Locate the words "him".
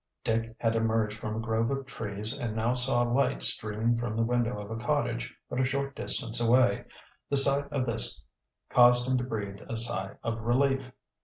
9.07-9.19